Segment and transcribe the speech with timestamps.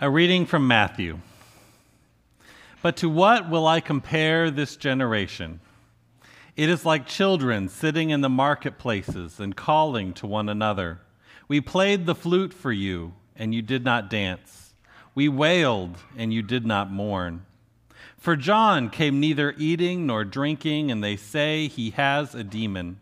[0.00, 1.18] A reading from Matthew.
[2.82, 5.58] But to what will I compare this generation?
[6.54, 11.00] It is like children sitting in the marketplaces and calling to one another.
[11.48, 14.72] We played the flute for you, and you did not dance.
[15.16, 17.44] We wailed, and you did not mourn.
[18.18, 23.00] For John came neither eating nor drinking, and they say he has a demon.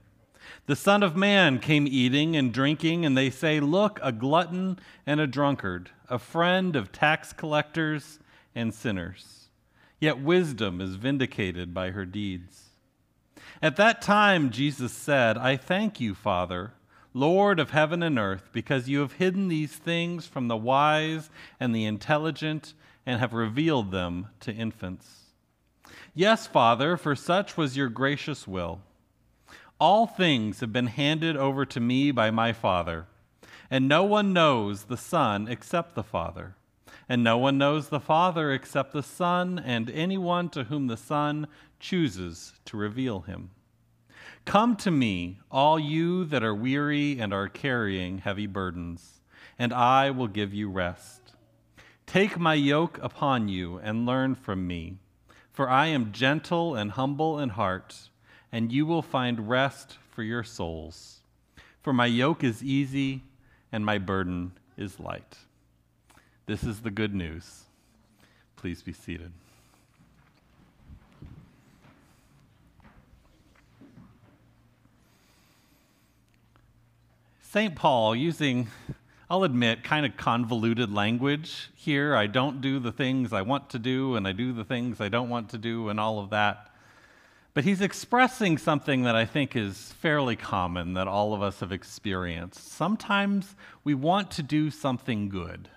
[0.66, 5.20] The Son of Man came eating and drinking, and they say, Look, a glutton and
[5.20, 8.18] a drunkard, a friend of tax collectors
[8.52, 9.48] and sinners.
[10.00, 12.64] Yet wisdom is vindicated by her deeds.
[13.62, 16.72] At that time, Jesus said, I thank you, Father,
[17.14, 21.74] Lord of heaven and earth, because you have hidden these things from the wise and
[21.74, 22.74] the intelligent
[23.06, 25.26] and have revealed them to infants.
[26.12, 28.80] Yes, Father, for such was your gracious will.
[29.78, 33.06] All things have been handed over to me by my Father,
[33.70, 36.56] and no one knows the Son except the Father,
[37.10, 41.46] and no one knows the Father except the Son and anyone to whom the Son
[41.78, 43.50] chooses to reveal him.
[44.46, 49.20] Come to me, all you that are weary and are carrying heavy burdens,
[49.58, 51.34] and I will give you rest.
[52.06, 54.96] Take my yoke upon you and learn from me,
[55.52, 58.08] for I am gentle and humble in heart,
[58.56, 61.18] and you will find rest for your souls.
[61.82, 63.22] For my yoke is easy
[63.70, 65.36] and my burden is light.
[66.46, 67.64] This is the good news.
[68.56, 69.30] Please be seated.
[77.42, 77.74] St.
[77.74, 78.68] Paul, using,
[79.28, 82.16] I'll admit, kind of convoluted language here.
[82.16, 85.10] I don't do the things I want to do, and I do the things I
[85.10, 86.70] don't want to do, and all of that.
[87.56, 91.72] But he's expressing something that I think is fairly common that all of us have
[91.72, 92.70] experienced.
[92.70, 95.70] Sometimes we want to do something good,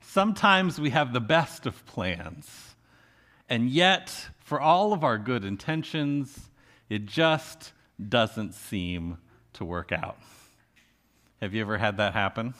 [0.00, 2.74] sometimes we have the best of plans.
[3.48, 6.50] And yet, for all of our good intentions,
[6.90, 7.72] it just
[8.08, 9.18] doesn't seem
[9.52, 10.18] to work out.
[11.40, 12.54] Have you ever had that happen?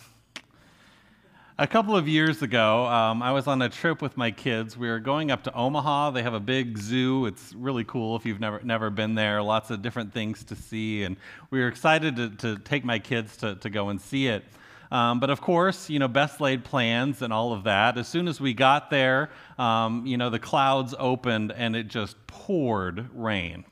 [1.62, 4.76] A couple of years ago, um, I was on a trip with my kids.
[4.76, 6.10] We were going up to Omaha.
[6.10, 7.26] They have a big zoo.
[7.26, 11.04] It's really cool if you've never, never been there, lots of different things to see.
[11.04, 11.16] And
[11.52, 14.44] we were excited to, to take my kids to, to go and see it.
[14.90, 17.96] Um, but of course, you know, best laid plans and all of that.
[17.96, 22.16] As soon as we got there, um, you know, the clouds opened and it just
[22.26, 23.64] poured rain.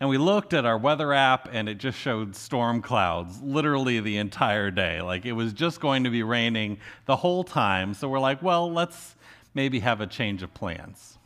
[0.00, 4.16] And we looked at our weather app and it just showed storm clouds literally the
[4.18, 5.00] entire day.
[5.00, 7.94] Like it was just going to be raining the whole time.
[7.94, 9.14] So we're like, well, let's
[9.54, 11.18] maybe have a change of plans.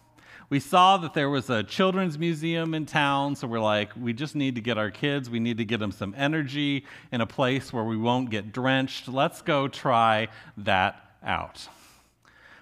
[0.51, 4.35] We saw that there was a children's museum in town, so we're like, we just
[4.35, 7.71] need to get our kids, we need to get them some energy in a place
[7.71, 9.09] where we won't get drenched.
[9.09, 11.69] Let's go try that out.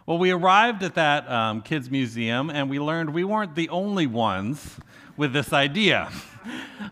[0.04, 4.08] Well, we arrived at that um, kids' museum and we learned we weren't the only
[4.08, 4.78] ones
[5.16, 6.10] with this idea.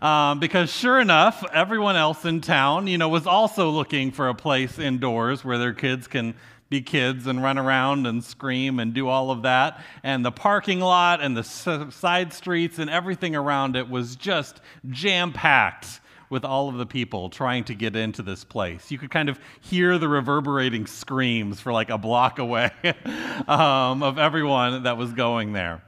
[0.01, 4.35] Um, because sure enough, everyone else in town, you know, was also looking for a
[4.35, 6.35] place indoors where their kids can
[6.69, 9.81] be kids and run around and scream and do all of that.
[10.03, 15.31] And the parking lot and the side streets and everything around it was just jam
[15.31, 18.91] packed with all of the people trying to get into this place.
[18.91, 22.71] You could kind of hear the reverberating screams for like a block away
[23.47, 25.83] um, of everyone that was going there.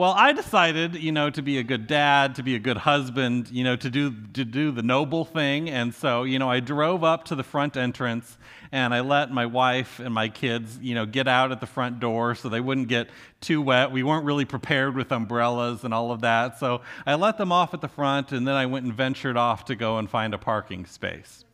[0.00, 3.50] Well, I decided, you know, to be a good dad, to be a good husband,
[3.50, 7.04] you know, to do to do the noble thing, and so, you know, I drove
[7.04, 8.38] up to the front entrance
[8.72, 12.00] and I let my wife and my kids, you know, get out at the front
[12.00, 13.10] door so they wouldn't get
[13.42, 13.92] too wet.
[13.92, 17.74] We weren't really prepared with umbrellas and all of that, so I let them off
[17.74, 20.38] at the front, and then I went and ventured off to go and find a
[20.38, 21.44] parking space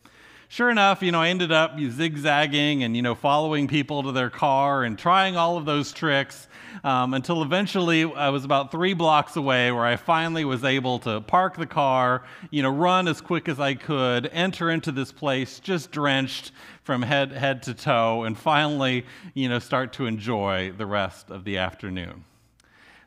[0.47, 4.29] sure enough, you know, I ended up zigzagging and, you know, following people to their
[4.29, 6.47] car and trying all of those tricks
[6.83, 11.21] um, until eventually I was about three blocks away where I finally was able to
[11.21, 15.59] park the car, you know, run as quick as I could, enter into this place
[15.59, 16.51] just drenched
[16.83, 21.43] from head, head to toe, and finally, you know, start to enjoy the rest of
[21.43, 22.23] the afternoon.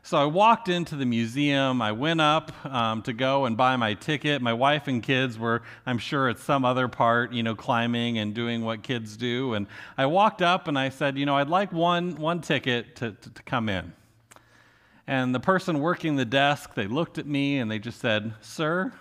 [0.03, 1.79] So I walked into the museum.
[1.79, 4.41] I went up um, to go and buy my ticket.
[4.41, 8.33] My wife and kids were, I'm sure, at some other part, you know, climbing and
[8.33, 9.53] doing what kids do.
[9.53, 9.67] And
[9.97, 13.29] I walked up and I said, you know, I'd like one, one ticket to, to,
[13.29, 13.93] to come in.
[15.05, 18.91] And the person working the desk, they looked at me and they just said, Sir,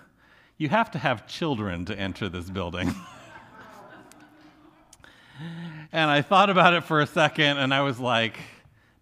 [0.58, 2.94] you have to have children to enter this building.
[5.92, 8.38] and I thought about it for a second and I was like,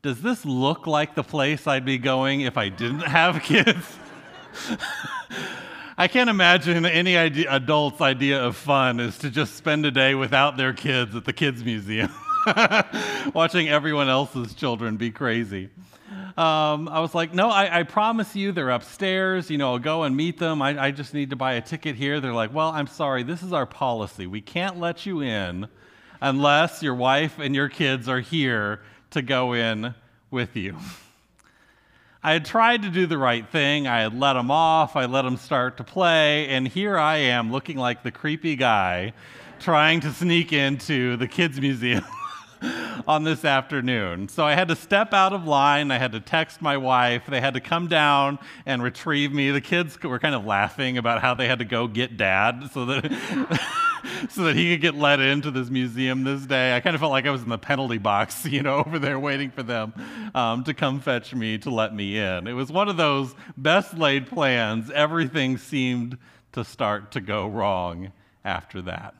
[0.02, 3.96] does this look like the place I'd be going if I didn't have kids?
[5.96, 10.14] I can't imagine any idea, adult's idea of fun is to just spend a day
[10.14, 12.12] without their kids at the kids museum.
[13.34, 15.68] watching everyone else's children be crazy.
[16.36, 19.50] Um, I was like, no, I, I, promise you they're upstairs.
[19.50, 20.62] You know, I'll go and meet them.
[20.62, 22.20] I, I just need to buy a ticket here.
[22.20, 23.24] They're like, well, I'm sorry.
[23.24, 24.28] This is our policy.
[24.28, 25.66] We can't let you in
[26.20, 29.94] unless your wife and your kids are here to go in
[30.30, 30.76] with you.
[32.22, 33.86] I had tried to do the right thing.
[33.86, 34.96] I had let them off.
[34.96, 36.48] I let them start to play.
[36.48, 39.12] And here I am looking like the creepy guy
[39.60, 42.04] trying to sneak into the kids' museum.
[43.06, 44.28] on this afternoon.
[44.28, 45.90] So I had to step out of line.
[45.90, 47.24] I had to text my wife.
[47.28, 49.50] They had to come down and retrieve me.
[49.50, 52.84] The kids were kind of laughing about how they had to go get dad so
[52.86, 53.84] that.
[54.30, 56.76] so that he could get let into this museum this day.
[56.76, 59.18] I kind of felt like I was in the penalty box, you know, over there
[59.18, 59.92] waiting for them
[60.34, 62.46] um, to come fetch me to let me in.
[62.46, 64.90] It was one of those best laid plans.
[64.90, 66.18] Everything seemed
[66.52, 68.12] to start to go wrong
[68.44, 69.14] after that.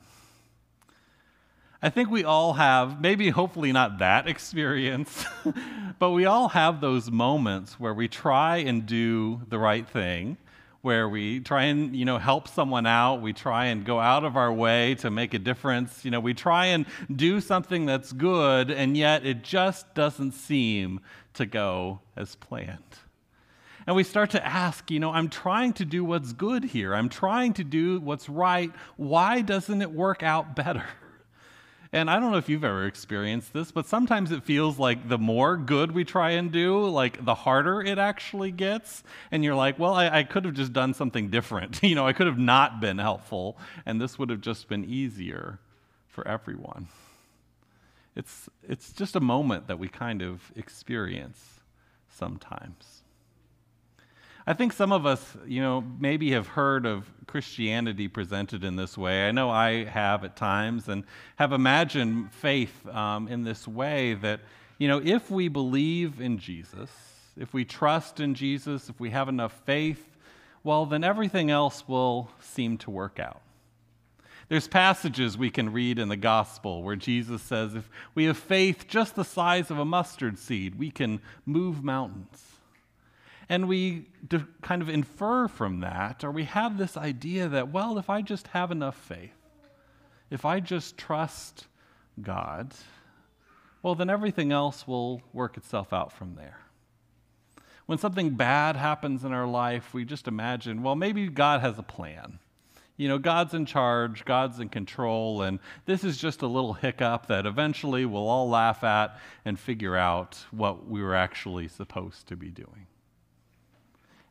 [1.81, 5.25] I think we all have, maybe hopefully not that experience,
[5.99, 10.35] but we all have those moments where we try and do the right thing
[10.81, 13.21] where we try and you know help someone out.
[13.21, 16.05] We try and go out of our way to make a difference.
[16.05, 21.01] You know we try and do something that's good and yet it just doesn't seem
[21.33, 22.83] to go as planned.
[23.87, 26.93] And we start to ask you know i'm trying to do what's good here.
[26.93, 28.71] I'm trying to do what's right.
[28.97, 30.85] Why doesn't it work out better
[31.91, 35.17] and I don't know if you've ever experienced this, but sometimes it feels like the
[35.17, 39.03] more good we try and do, like the harder it actually gets.
[39.31, 41.81] And you're like, well, I, I could have just done something different.
[41.83, 45.59] you know, I could have not been helpful, and this would have just been easier
[46.07, 46.87] for everyone.
[48.15, 51.61] It's, it's just a moment that we kind of experience
[52.09, 53.01] sometimes.
[54.49, 58.97] I think some of us, you know, maybe have heard of Christianity presented in this
[58.97, 59.27] way.
[59.27, 61.03] I know I have at times and
[61.35, 64.39] have imagined faith um, in this way that,
[64.79, 66.89] you know, if we believe in Jesus,
[67.37, 70.17] if we trust in Jesus, if we have enough faith,
[70.63, 73.43] well, then everything else will seem to work out.
[74.47, 78.87] There's passages we can read in the gospel where Jesus says, if we have faith
[78.87, 82.58] just the size of a mustard seed, we can move mountains.
[83.49, 84.05] And we
[84.61, 88.47] kind of infer from that, or we have this idea that, well, if I just
[88.49, 89.33] have enough faith,
[90.29, 91.65] if I just trust
[92.21, 92.75] God,
[93.81, 96.59] well, then everything else will work itself out from there.
[97.87, 101.83] When something bad happens in our life, we just imagine, well, maybe God has a
[101.83, 102.37] plan.
[102.97, 107.27] You know, God's in charge, God's in control, and this is just a little hiccup
[107.27, 112.35] that eventually we'll all laugh at and figure out what we were actually supposed to
[112.35, 112.85] be doing.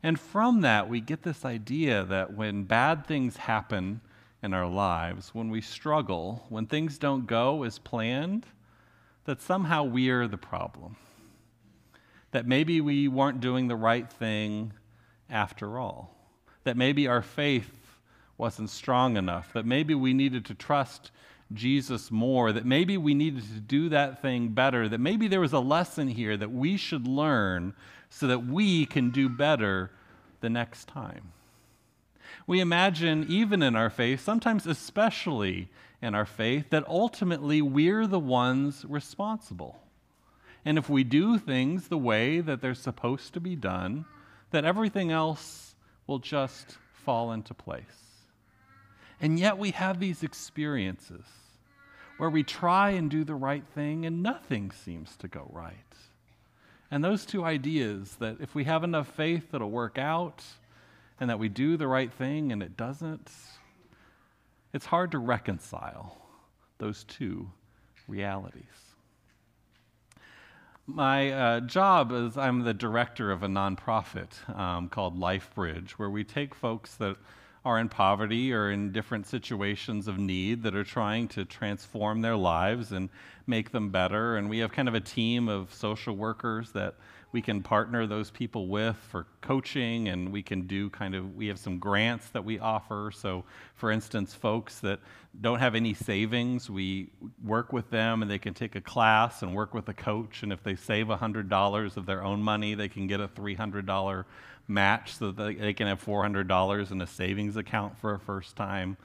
[0.08, 4.00] And from that, we get this idea that when bad things happen
[4.42, 8.46] in our lives, when we struggle, when things don't go as planned,
[9.26, 10.96] that somehow we're the problem.
[12.30, 14.72] That maybe we weren't doing the right thing
[15.28, 16.16] after all.
[16.64, 17.70] That maybe our faith
[18.38, 19.52] wasn't strong enough.
[19.52, 21.10] That maybe we needed to trust
[21.52, 22.50] Jesus more.
[22.50, 24.88] That maybe we needed to do that thing better.
[24.88, 27.74] That maybe there was a lesson here that we should learn
[28.08, 29.90] so that we can do better
[30.40, 31.32] the next time.
[32.46, 35.68] We imagine, even in our faith, sometimes especially
[36.00, 39.80] in our faith, that ultimately we're the ones responsible.
[40.64, 44.04] And if we do things the way that they're supposed to be done,
[44.50, 45.74] that everything else
[46.06, 47.84] will just fall into place.
[49.20, 51.24] And yet we have these experiences
[52.18, 55.74] where we try and do the right thing and nothing seems to go right.
[56.90, 60.42] And those two ideas that if we have enough faith, it'll work out,
[61.20, 63.30] and that we do the right thing and it doesn't,
[64.72, 66.16] it's hard to reconcile
[66.78, 67.50] those two
[68.06, 68.64] realities.
[70.86, 76.24] My uh, job is I'm the director of a nonprofit um, called LifeBridge, where we
[76.24, 77.16] take folks that
[77.68, 82.34] are in poverty or in different situations of need that are trying to transform their
[82.34, 83.10] lives and
[83.46, 84.38] make them better.
[84.38, 86.94] And we have kind of a team of social workers that
[87.32, 91.46] we can partner those people with for coaching and we can do kind of we
[91.46, 93.44] have some grants that we offer so
[93.74, 94.98] for instance folks that
[95.40, 97.10] don't have any savings we
[97.44, 100.52] work with them and they can take a class and work with a coach and
[100.52, 104.24] if they save $100 of their own money they can get a $300
[104.68, 108.96] match so that they can have $400 in a savings account for a first time.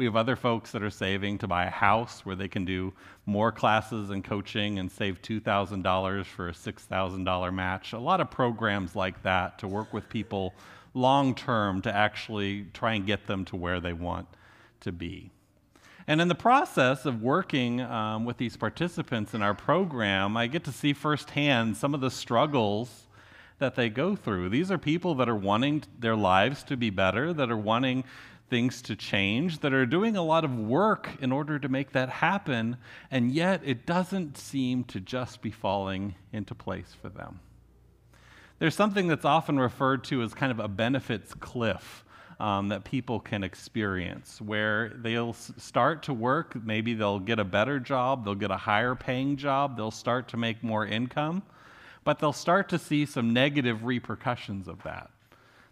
[0.00, 2.94] We have other folks that are saving to buy a house where they can do
[3.26, 7.92] more classes and coaching and save $2,000 for a $6,000 match.
[7.92, 10.54] A lot of programs like that to work with people
[10.94, 14.26] long term to actually try and get them to where they want
[14.80, 15.32] to be.
[16.06, 20.64] And in the process of working um, with these participants in our program, I get
[20.64, 23.02] to see firsthand some of the struggles
[23.58, 24.48] that they go through.
[24.48, 28.04] These are people that are wanting their lives to be better, that are wanting
[28.50, 32.08] things to change, that are doing a lot of work in order to make that
[32.08, 32.76] happen,
[33.10, 37.40] and yet it doesn't seem to just be falling into place for them.
[38.58, 42.04] There's something that's often referred to as kind of a benefits cliff
[42.38, 47.78] um, that people can experience, where they'll start to work, maybe they'll get a better
[47.78, 51.42] job, they'll get a higher paying job, they'll start to make more income,
[52.02, 55.10] but they'll start to see some negative repercussions of that.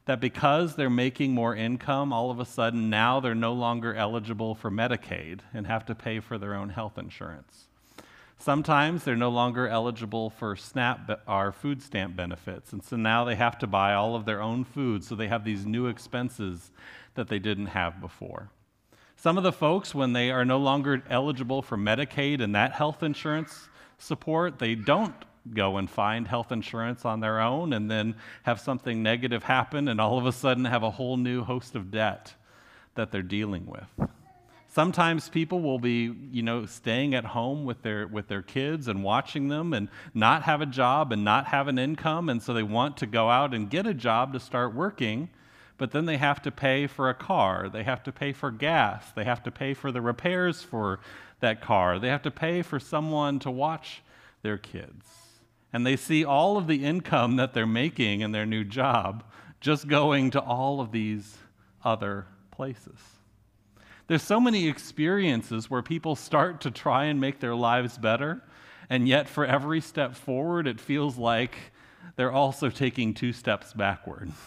[0.09, 4.55] That because they're making more income, all of a sudden now they're no longer eligible
[4.55, 7.67] for Medicaid and have to pay for their own health insurance.
[8.38, 13.35] Sometimes they're no longer eligible for SNAP or food stamp benefits, and so now they
[13.35, 16.71] have to buy all of their own food, so they have these new expenses
[17.15, 18.49] that they didn't have before.
[19.15, 23.03] Some of the folks, when they are no longer eligible for Medicaid and that health
[23.03, 28.61] insurance support, they don't go and find health insurance on their own and then have
[28.61, 32.35] something negative happen and all of a sudden have a whole new host of debt
[32.95, 34.09] that they're dealing with.
[34.67, 39.02] Sometimes people will be, you know, staying at home with their with their kids and
[39.02, 42.62] watching them and not have a job and not have an income and so they
[42.62, 45.31] want to go out and get a job to start working,
[45.78, 49.05] but then they have to pay for a car, they have to pay for gas,
[49.14, 51.00] they have to pay for the repairs for
[51.40, 54.02] that car, they have to pay for someone to watch
[54.43, 55.27] their kids.
[55.73, 59.25] And they see all of the income that they're making in their new job
[59.61, 61.37] just going to all of these
[61.85, 62.99] other places.
[64.07, 68.43] There's so many experiences where people start to try and make their lives better,
[68.89, 71.57] and yet for every step forward, it feels like
[72.17, 74.33] they're also taking two steps backward.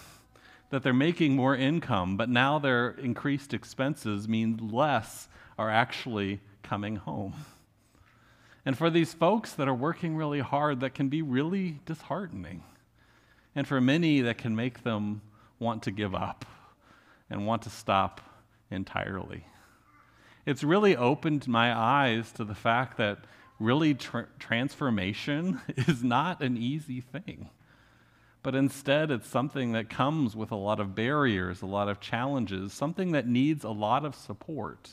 [0.71, 6.95] that they're making more income, but now their increased expenses mean less are actually coming
[6.95, 7.33] home.
[8.65, 12.63] And for these folks that are working really hard, that can be really disheartening.
[13.55, 15.21] And for many, that can make them
[15.59, 16.45] want to give up
[17.29, 18.21] and want to stop
[18.69, 19.45] entirely
[20.45, 23.19] it's really opened my eyes to the fact that
[23.59, 27.49] really tra- transformation is not an easy thing.
[28.43, 32.73] But instead, it's something that comes with a lot of barriers, a lot of challenges,
[32.73, 34.89] something that needs a lot of support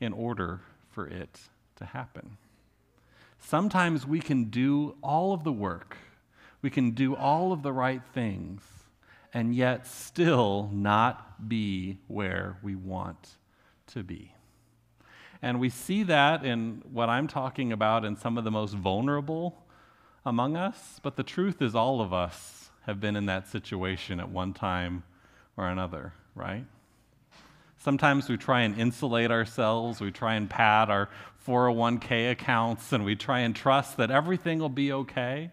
[0.00, 1.38] in order for it
[1.76, 2.38] to happen.
[3.38, 5.96] Sometimes we can do all of the work,
[6.62, 8.62] we can do all of the right things,
[9.32, 13.36] and yet still not be where we want
[13.88, 14.32] to be.
[15.42, 19.62] And we see that in what I'm talking about in some of the most vulnerable
[20.24, 20.98] among us.
[21.02, 25.04] But the truth is, all of us have been in that situation at one time
[25.56, 26.64] or another, right?
[27.86, 31.08] Sometimes we try and insulate ourselves, we try and pad our
[31.46, 35.52] 401k accounts, and we try and trust that everything will be okay.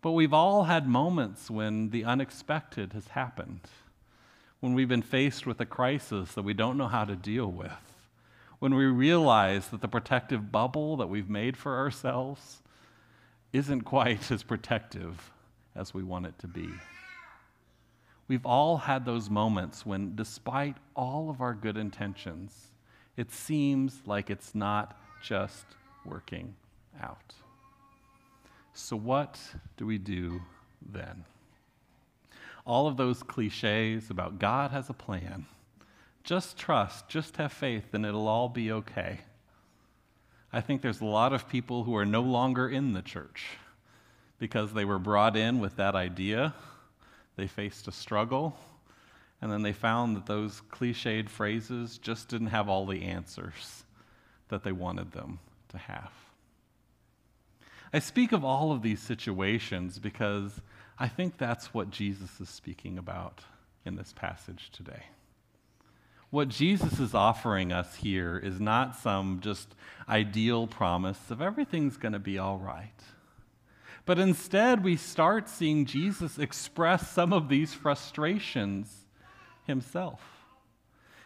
[0.00, 3.60] But we've all had moments when the unexpected has happened,
[4.60, 7.70] when we've been faced with a crisis that we don't know how to deal with
[8.58, 12.62] when we realize that the protective bubble that we've made for ourselves
[13.52, 15.30] isn't quite as protective
[15.76, 16.70] as we want it to be.
[18.32, 22.70] We've all had those moments when, despite all of our good intentions,
[23.14, 25.66] it seems like it's not just
[26.06, 26.54] working
[26.98, 27.34] out.
[28.72, 29.38] So, what
[29.76, 30.40] do we do
[30.80, 31.26] then?
[32.64, 35.44] All of those cliches about God has a plan
[36.24, 39.18] just trust, just have faith, and it'll all be okay.
[40.54, 43.58] I think there's a lot of people who are no longer in the church
[44.38, 46.54] because they were brought in with that idea.
[47.36, 48.56] They faced a struggle,
[49.40, 53.84] and then they found that those cliched phrases just didn't have all the answers
[54.48, 55.38] that they wanted them
[55.70, 56.12] to have.
[57.92, 60.60] I speak of all of these situations because
[60.98, 63.42] I think that's what Jesus is speaking about
[63.84, 65.04] in this passage today.
[66.30, 69.74] What Jesus is offering us here is not some just
[70.08, 73.02] ideal promise of everything's going to be all right.
[74.04, 79.06] But instead, we start seeing Jesus express some of these frustrations
[79.64, 80.20] himself.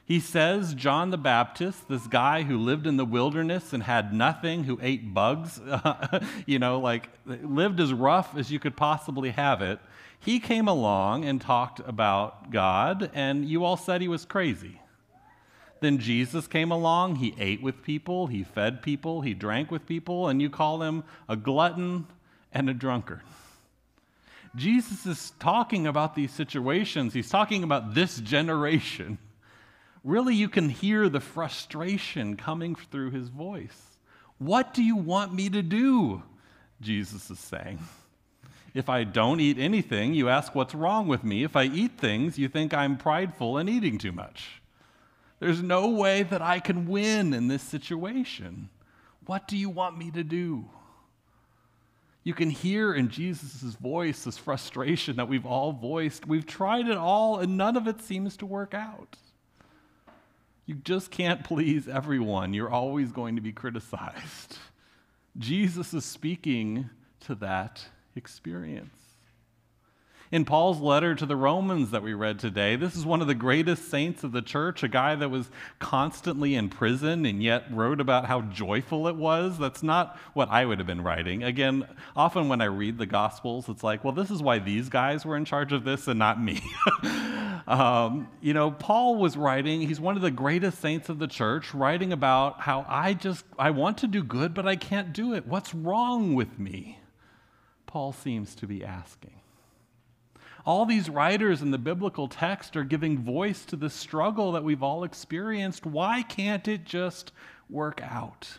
[0.05, 4.65] He says, John the Baptist, this guy who lived in the wilderness and had nothing,
[4.65, 5.61] who ate bugs,
[6.47, 9.81] you know, like lived as rough as you could possibly have it,
[10.21, 14.81] he came along and talked about God, and you all said he was crazy.
[15.81, 17.17] Then Jesus came along.
[17.17, 21.05] He ate with people, he fed people, he drank with people, and you call him
[21.29, 22.07] a glutton
[22.57, 23.21] and a drunkard.
[24.57, 27.13] Jesus is talking about these situations.
[27.13, 29.19] He's talking about this generation
[30.07, 33.99] Really, you can hear the frustration coming through his voice.
[34.39, 36.23] What do you want me to do?
[36.81, 37.81] Jesus is saying.
[38.73, 41.43] If I don't eat anything, you ask what's wrong with me.
[41.43, 44.63] If I eat things, you think I'm prideful and eating too much.
[45.41, 48.69] There's no way that I can win in this situation.
[49.27, 50.67] What do you want me to do?
[52.27, 56.27] You can hear in Jesus' voice this frustration that we've all voiced.
[56.27, 59.15] We've tried it all, and none of it seems to work out.
[60.65, 62.53] You just can't please everyone.
[62.53, 64.59] You're always going to be criticized.
[65.39, 66.91] Jesus is speaking
[67.21, 67.85] to that
[68.17, 69.06] experience.
[70.33, 73.35] In Paul's letter to the Romans that we read today, this is one of the
[73.35, 78.01] greatest saints of the church, a guy that was constantly in prison and yet wrote
[78.01, 79.57] about how joyful it was.
[79.57, 81.45] That's not what I would have been writing.
[81.45, 85.25] Again, often when I read the Gospels, it's like, well, this is why these guys
[85.25, 86.61] were in charge of this and not me.
[87.69, 91.73] um, you know, Paul was writing, he's one of the greatest saints of the church,
[91.73, 95.47] writing about how I just, I want to do good, but I can't do it.
[95.47, 96.99] What's wrong with me?
[97.87, 99.36] Paul seems to be asking.
[100.67, 104.83] All these writers in the biblical text are giving voice to the struggle that we've
[104.83, 105.87] all experienced.
[105.87, 107.31] Why can't it just
[107.71, 108.59] work out?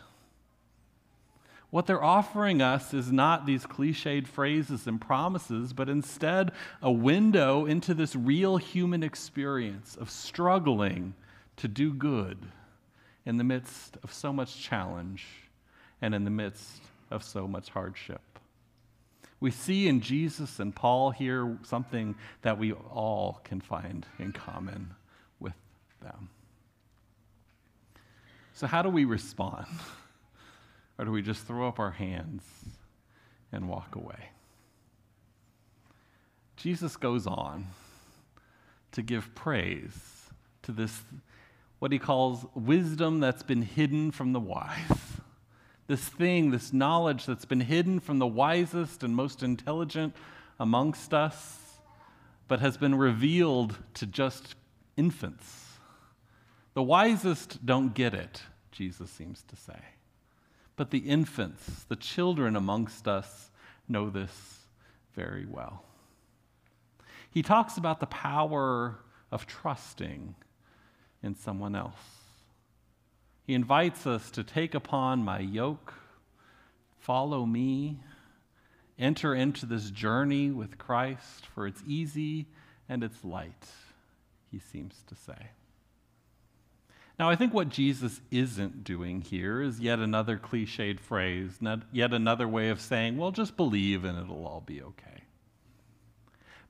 [1.68, 7.66] What they're offering us is not these cliched phrases and promises, but instead a window
[7.66, 11.12] into this real human experience of struggling
[11.58, 12.38] to do good
[13.26, 15.26] in the midst of so much challenge
[16.00, 18.22] and in the midst of so much hardship.
[19.40, 24.94] We see in Jesus and Paul here something that we all can find in common
[25.38, 25.54] with
[26.02, 26.30] them.
[28.52, 29.66] So, how do we respond?
[30.98, 32.42] Or do we just throw up our hands
[33.52, 34.30] and walk away?
[36.56, 37.68] Jesus goes on
[38.90, 39.92] to give praise
[40.62, 41.02] to this,
[41.78, 45.07] what he calls wisdom that's been hidden from the wise
[45.88, 50.14] this thing, this knowledge that's been hidden from the wisest and most intelligent
[50.60, 51.80] amongst us,
[52.46, 54.54] but has been revealed to just
[54.96, 55.64] infants.
[56.74, 59.80] The wisest don't get it, Jesus seems to say.
[60.76, 63.50] But the infants, the children amongst us,
[63.88, 64.66] know this
[65.14, 65.84] very well.
[67.30, 68.98] He talks about the power
[69.32, 70.34] of trusting
[71.22, 72.17] in someone else.
[73.48, 75.94] He invites us to take upon my yoke,
[76.98, 77.98] follow me,
[78.98, 82.48] enter into this journey with Christ, for it's easy
[82.90, 83.64] and it's light,
[84.50, 85.46] he seems to say.
[87.18, 91.58] Now, I think what Jesus isn't doing here is yet another cliched phrase,
[91.90, 95.22] yet another way of saying, well, just believe and it'll all be okay.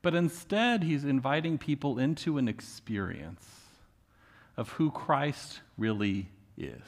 [0.01, 3.45] But instead, he's inviting people into an experience
[4.55, 6.81] of who Christ really is.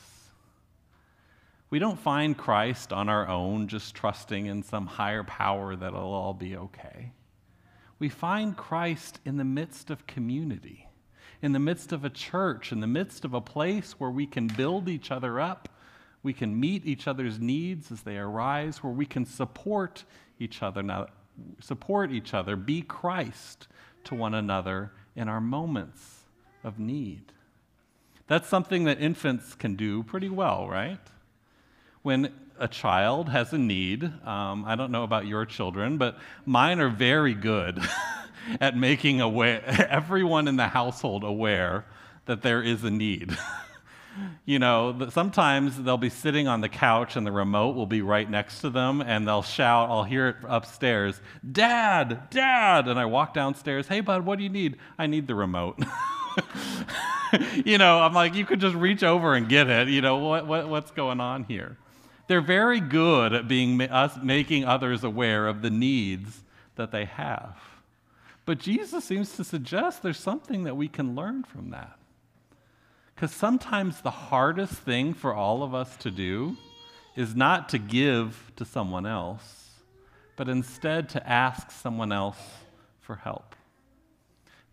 [1.69, 6.13] We don't find Christ on our own, just trusting in some higher power that it'll
[6.13, 7.13] all be okay.
[7.97, 10.87] We find Christ in the midst of community,
[11.41, 14.47] in the midst of a church, in the midst of a place where we can
[14.47, 15.69] build each other up,
[16.23, 20.03] we can meet each other's needs as they arise, where we can support
[20.39, 21.07] each other, now,
[21.59, 23.67] support each other, be Christ
[24.03, 26.21] to one another in our moments
[26.63, 27.31] of need.
[28.31, 31.01] That's something that infants can do pretty well, right?
[32.01, 36.79] When a child has a need, um, I don't know about your children, but mine
[36.79, 37.83] are very good
[38.61, 41.83] at making aware, everyone in the household aware
[42.25, 43.37] that there is a need.
[44.45, 48.29] you know, sometimes they'll be sitting on the couch and the remote will be right
[48.29, 51.19] next to them and they'll shout, I'll hear it upstairs,
[51.51, 52.87] Dad, Dad.
[52.87, 54.77] And I walk downstairs, Hey, bud, what do you need?
[54.97, 55.77] I need the remote.
[57.65, 59.87] you know, I'm like, you could just reach over and get it.
[59.87, 61.77] You know, what, what, what's going on here?
[62.27, 66.43] They're very good at being us making others aware of the needs
[66.75, 67.57] that they have.
[68.45, 71.97] But Jesus seems to suggest there's something that we can learn from that.
[73.13, 76.57] Because sometimes the hardest thing for all of us to do
[77.15, 79.69] is not to give to someone else,
[80.37, 82.39] but instead to ask someone else
[83.01, 83.55] for help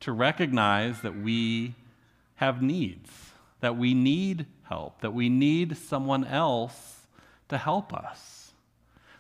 [0.01, 1.75] to recognize that we
[2.37, 3.11] have needs,
[3.61, 7.07] that we need help, that we need someone else
[7.49, 8.53] to help us.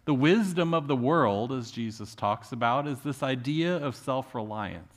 [0.05, 4.95] The wisdom of the world, as Jesus talks about, is this idea of self reliance.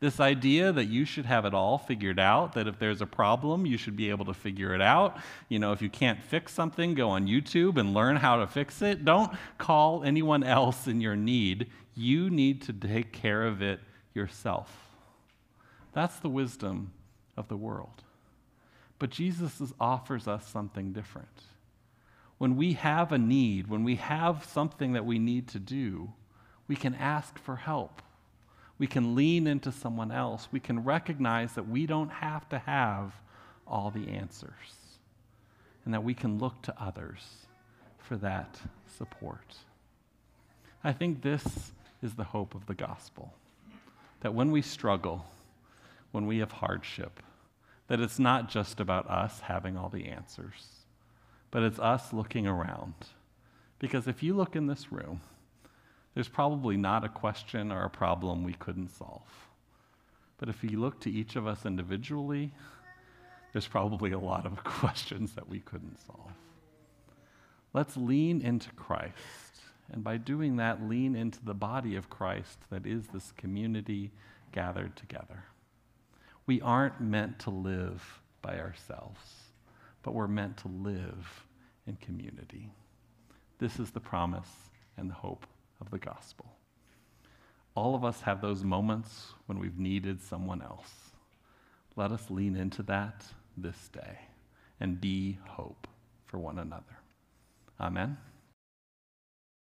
[0.00, 3.64] This idea that you should have it all figured out, that if there's a problem,
[3.64, 5.16] you should be able to figure it out.
[5.48, 8.82] You know, if you can't fix something, go on YouTube and learn how to fix
[8.82, 9.04] it.
[9.04, 11.68] Don't call anyone else in your need.
[11.94, 13.78] You need to take care of it
[14.12, 14.91] yourself.
[15.92, 16.92] That's the wisdom
[17.36, 18.02] of the world.
[18.98, 21.42] But Jesus offers us something different.
[22.38, 26.12] When we have a need, when we have something that we need to do,
[26.68, 28.02] we can ask for help.
[28.78, 30.48] We can lean into someone else.
[30.50, 33.12] We can recognize that we don't have to have
[33.66, 34.52] all the answers
[35.84, 37.46] and that we can look to others
[37.98, 38.60] for that
[38.98, 39.56] support.
[40.82, 43.32] I think this is the hope of the gospel
[44.20, 45.24] that when we struggle,
[46.12, 47.20] when we have hardship,
[47.88, 50.84] that it's not just about us having all the answers,
[51.50, 52.94] but it's us looking around.
[53.78, 55.20] Because if you look in this room,
[56.14, 59.48] there's probably not a question or a problem we couldn't solve.
[60.38, 62.52] But if you look to each of us individually,
[63.52, 66.32] there's probably a lot of questions that we couldn't solve.
[67.72, 69.14] Let's lean into Christ.
[69.90, 74.10] And by doing that, lean into the body of Christ that is this community
[74.52, 75.44] gathered together.
[76.46, 79.20] We aren't meant to live by ourselves,
[80.02, 81.46] but we're meant to live
[81.86, 82.70] in community.
[83.58, 84.50] This is the promise
[84.96, 85.46] and the hope
[85.80, 86.46] of the gospel.
[87.74, 90.92] All of us have those moments when we've needed someone else.
[91.96, 93.24] Let us lean into that
[93.56, 94.18] this day
[94.80, 95.86] and be hope
[96.26, 96.98] for one another.
[97.80, 98.16] Amen.